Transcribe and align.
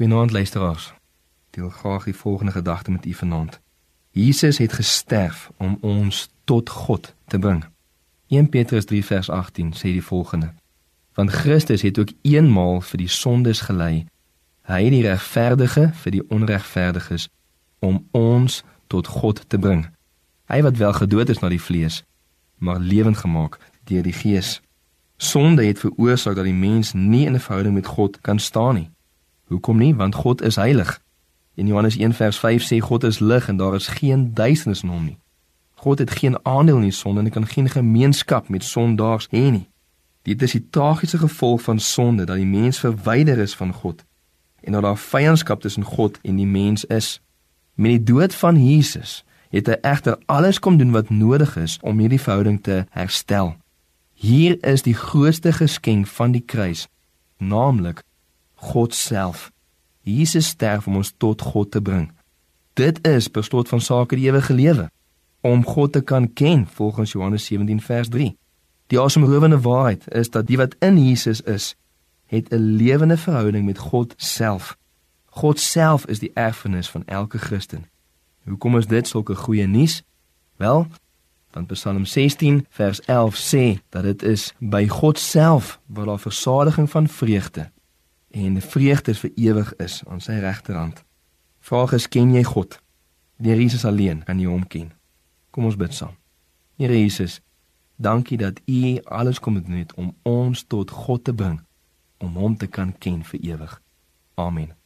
Goeienaand 0.00 0.30
luisteraars. 0.30 0.92
Deel 1.50 1.68
graag 1.68 2.04
die 2.04 2.14
volgende 2.14 2.52
gedagte 2.52 2.90
met 2.90 3.06
u 3.06 3.14
vanaand. 3.14 3.60
Jesus 4.10 4.58
het 4.58 4.72
gesterf 4.72 5.50
om 5.56 5.78
ons 5.80 6.28
tot 6.44 6.68
God 6.68 7.14
te 7.26 7.38
bring. 7.38 7.64
1 8.26 8.48
Petrus 8.48 8.84
3 8.84 9.04
vers 9.04 9.30
18 9.30 9.72
sê 9.72 9.82
die 9.82 10.04
volgende: 10.04 10.54
Want 11.12 11.30
Christus 11.30 11.82
het 11.82 11.98
ook 11.98 12.08
eenmaal 12.22 12.80
vir 12.80 12.98
die 12.98 13.08
sondes 13.08 13.60
gelei, 13.60 14.06
hy 14.62 14.90
die 14.90 15.02
regverdige 15.02 15.90
vir 15.92 16.12
die 16.12 16.24
onregverdiges 16.28 17.28
om 17.78 18.08
ons 18.10 18.62
tot 18.86 19.06
God 19.06 19.44
te 19.48 19.58
bring. 19.58 19.84
Hy 20.48 20.62
wat 20.62 20.76
wel 20.76 20.92
gedood 20.92 21.28
is 21.28 21.42
na 21.44 21.48
die 21.48 21.60
vlees, 21.60 22.04
maar 22.56 22.80
lewend 22.80 23.16
gemaak 23.16 23.58
deur 23.84 24.02
die 24.02 24.16
Gees. 24.16 24.62
Sonde 25.16 25.64
het 25.68 25.84
veroorsaak 25.84 26.40
dat 26.40 26.48
die 26.48 26.56
mens 26.56 26.92
nie 26.92 27.26
in 27.26 27.34
'n 27.34 27.44
verhouding 27.48 27.74
met 27.74 27.86
God 27.86 28.20
kan 28.20 28.38
staan 28.38 28.74
nie. 28.74 28.90
Hoekom 29.50 29.76
nie? 29.76 29.94
Want 29.94 30.14
God 30.14 30.42
is 30.42 30.56
heilig. 30.56 31.00
In 31.54 31.66
Johannes 31.66 31.96
1 31.96 32.12
vers 32.12 32.38
5 32.38 32.62
sê 32.62 32.78
God 32.78 33.04
is 33.04 33.18
lig 33.18 33.48
en 33.48 33.56
daar 33.56 33.74
is 33.74 33.86
geen 33.86 34.34
duisternis 34.34 34.82
in 34.82 34.88
hom 34.88 35.04
nie. 35.04 35.18
God 35.74 35.98
het 35.98 36.10
geen 36.10 36.38
aandeel 36.42 36.76
in 36.76 36.82
die 36.86 36.94
sonde 36.94 37.20
en 37.20 37.30
kan 37.30 37.46
geen 37.46 37.68
gemeenskap 37.68 38.48
met 38.48 38.64
sondaars 38.64 39.26
hê 39.34 39.50
nie. 39.50 39.66
Dit 40.22 40.42
is 40.42 40.54
die 40.54 40.62
tragiese 40.70 41.18
gevolg 41.18 41.62
van 41.62 41.78
sonde 41.78 42.24
dat 42.24 42.36
die 42.36 42.46
mens 42.46 42.78
verwyder 42.78 43.38
is 43.38 43.54
van 43.54 43.72
God 43.72 44.04
en 44.60 44.72
dat 44.72 44.82
daar 44.82 44.98
vyandskap 44.98 45.60
tussen 45.60 45.84
God 45.84 46.18
en 46.22 46.36
die 46.36 46.46
mens 46.46 46.84
is. 46.84 47.20
Met 47.74 47.90
die 47.90 48.02
dood 48.12 48.34
van 48.34 48.60
Jesus 48.66 49.24
het 49.48 49.66
hy 49.66 49.78
egter 49.82 50.18
alles 50.30 50.60
kom 50.62 50.76
doen 50.78 50.92
wat 50.94 51.10
nodig 51.10 51.56
is 51.56 51.78
om 51.82 51.98
hierdie 51.98 52.20
verhouding 52.20 52.60
te 52.62 52.84
herstel. 52.90 53.56
Hier 54.14 54.60
is 54.62 54.86
die 54.86 54.94
grootste 54.94 55.52
geskenk 55.52 56.06
van 56.06 56.36
die 56.36 56.44
kruis, 56.46 56.86
naamlik 57.38 58.04
God 58.60 58.94
self. 58.94 59.50
Jesus 60.04 60.46
sterf 60.46 60.86
om 60.86 60.96
ons 61.00 61.12
tot 61.16 61.40
God 61.40 61.70
te 61.70 61.80
bring. 61.80 62.10
Dit 62.78 63.00
is 63.06 63.30
beslot 63.30 63.68
van 63.68 63.80
sake 63.80 64.16
die 64.16 64.28
ewige 64.28 64.54
lewe 64.54 64.88
om 65.40 65.64
God 65.64 65.92
te 65.92 66.00
kan 66.04 66.32
ken 66.32 66.66
volgens 66.68 67.12
Johannes 67.12 67.44
17 67.48 67.80
vers 67.80 68.08
3. 68.08 68.36
Die 68.92 69.00
asemrowende 69.00 69.60
waarheid 69.60 70.08
is 70.12 70.30
dat 70.30 70.46
die 70.46 70.58
wat 70.60 70.76
in 70.84 70.98
Jesus 71.00 71.40
is, 71.40 71.74
het 72.26 72.52
'n 72.52 72.76
lewende 72.76 73.16
verhouding 73.16 73.64
met 73.64 73.78
God 73.78 74.14
self. 74.16 74.76
God 75.24 75.60
self 75.60 76.06
is 76.06 76.18
die 76.18 76.30
erfenis 76.34 76.90
van 76.90 77.02
elke 77.06 77.38
Christen. 77.38 77.86
Hoekom 78.44 78.76
is 78.76 78.86
dit 78.86 79.08
sulke 79.08 79.34
goeie 79.34 79.66
nuus? 79.66 80.02
Wel, 80.56 80.86
Want 81.50 81.66
Psalm 81.66 82.04
16 82.04 82.66
vers 82.70 83.00
11 83.00 83.34
sê 83.34 83.78
dat 83.88 84.02
dit 84.02 84.22
is 84.22 84.52
by 84.58 84.86
God 84.88 85.18
self 85.18 85.80
waar 85.86 86.06
daar 86.06 86.18
versadiging 86.18 86.90
van 86.90 87.08
vreugde 87.08 87.70
en 88.30 88.60
vreugde 88.62 89.14
vir 89.14 89.30
ewig 89.34 89.74
is 89.76 90.02
aan 90.06 90.20
sy 90.20 90.38
regterhand. 90.42 91.04
Vraag 91.60 91.92
is 91.92 92.08
ken 92.08 92.34
jy 92.34 92.44
God? 92.46 92.78
Deur 93.36 93.60
Jesus 93.60 93.84
alleen 93.84 94.24
kan 94.24 94.40
jy 94.40 94.48
hom 94.48 94.66
ken. 94.66 94.90
Kom 95.50 95.66
ons 95.68 95.76
bid 95.76 95.94
saam. 95.94 96.16
Here 96.80 96.96
Jesus, 96.96 97.40
dankie 97.96 98.38
dat 98.38 98.60
U 98.66 98.98
alles 99.04 99.40
kom 99.40 99.60
doen 99.60 99.82
het 99.82 99.94
om 99.94 100.14
ons 100.22 100.64
tot 100.64 100.90
God 100.90 101.24
te 101.24 101.34
bring, 101.34 101.60
om 102.18 102.36
hom 102.36 102.56
te 102.56 102.66
kan 102.66 102.94
ken 102.98 103.24
vir 103.24 103.40
ewig. 103.40 103.80
Amen. 104.34 104.79